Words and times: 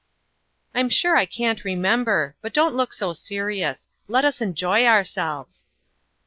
"I'm 0.73 0.89
sure 0.89 1.15
I 1.15 1.27
can't 1.27 1.63
remember. 1.63 2.35
But 2.41 2.55
don't 2.55 2.73
look 2.73 2.91
so 2.91 3.13
serious. 3.13 3.87
Let 4.07 4.25
us 4.25 4.41
enjoy 4.41 4.83
ourselves." 4.87 5.67